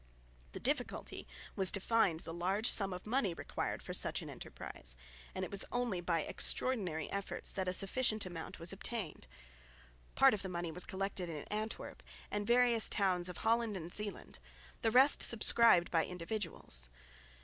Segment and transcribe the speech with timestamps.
[0.53, 4.95] The difficulty was to find the large sum of money required for such an enterprise,
[5.35, 9.27] and it was only by extraordinary efforts that a sufficient amount was obtained.
[10.15, 12.01] Part of the money was collected in Antwerp
[12.31, 14.39] and various towns of Holland and Zeeland,
[14.81, 16.89] the rest subscribed by individuals.